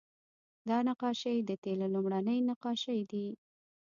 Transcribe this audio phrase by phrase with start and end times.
[0.69, 3.27] دا نقاشۍ د تیلو لومړنۍ نقاشۍ دي